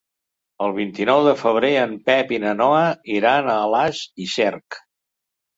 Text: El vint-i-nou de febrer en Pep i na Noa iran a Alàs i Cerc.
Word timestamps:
El 0.67 0.71
vint-i-nou 0.77 1.19
de 1.27 1.33
febrer 1.41 1.69
en 1.81 1.93
Pep 2.11 2.33
i 2.37 2.39
na 2.45 2.53
Noa 2.63 2.81
iran 3.19 3.51
a 3.51 3.59
Alàs 3.69 4.03
i 4.27 4.31
Cerc. 4.39 4.83